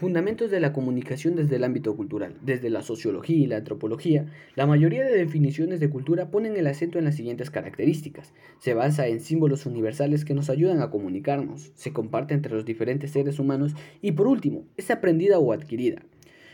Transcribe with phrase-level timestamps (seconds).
[0.00, 2.34] Fundamentos de la comunicación desde el ámbito cultural.
[2.40, 6.98] Desde la sociología y la antropología, la mayoría de definiciones de cultura ponen el acento
[6.98, 8.32] en las siguientes características.
[8.60, 13.10] Se basa en símbolos universales que nos ayudan a comunicarnos, se comparte entre los diferentes
[13.10, 16.00] seres humanos y por último, es aprendida o adquirida.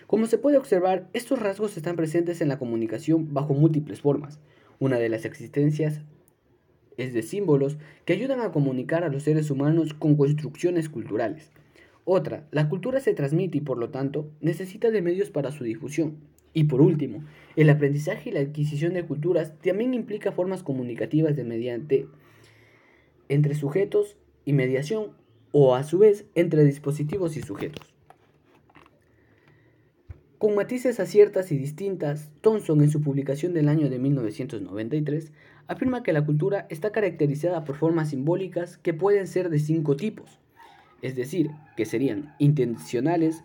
[0.09, 4.41] Como se puede observar, estos rasgos están presentes en la comunicación bajo múltiples formas.
[4.81, 6.01] Una de las existencias
[6.97, 11.53] es de símbolos que ayudan a comunicar a los seres humanos con construcciones culturales.
[12.09, 16.19] Otra, la cultura se transmite y por lo tanto necesita de medios para su difusión.
[16.53, 17.25] Y por último,
[17.57, 22.07] el aprendizaje y la adquisición de culturas también implica formas comunicativas de mediante
[23.29, 25.15] entre sujetos y mediación
[25.51, 27.93] o a su vez entre dispositivos y sujetos.
[30.39, 35.33] Con matices aciertas y distintas, Thomson en su publicación del año de 1993
[35.67, 40.39] afirma que la cultura está caracterizada por formas simbólicas que pueden ser de cinco tipos
[41.03, 43.45] es decir, que serían intencionales,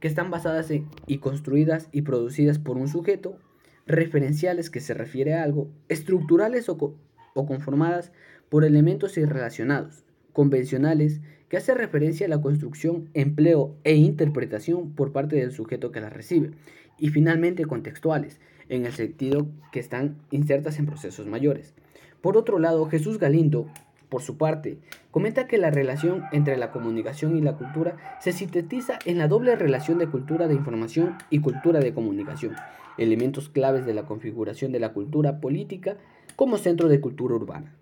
[0.00, 0.70] que están basadas
[1.06, 3.38] y construidas y producidas por un sujeto,
[3.86, 6.96] referenciales que se refiere a algo, estructurales o,
[7.34, 8.12] o conformadas
[8.48, 15.36] por elementos irrelacionados, convencionales, que hace referencia a la construcción, empleo e interpretación por parte
[15.36, 16.50] del sujeto que las recibe,
[16.98, 21.74] y finalmente contextuales, en el sentido que están insertas en procesos mayores.
[22.20, 23.66] Por otro lado, Jesús Galindo
[24.08, 24.78] por su parte,
[25.10, 29.56] comenta que la relación entre la comunicación y la cultura se sintetiza en la doble
[29.56, 32.54] relación de cultura de información y cultura de comunicación,
[32.98, 35.96] elementos claves de la configuración de la cultura política
[36.36, 37.74] como centro de cultura urbana.